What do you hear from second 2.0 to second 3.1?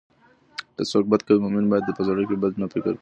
زړه کې بد نه فکر کړي.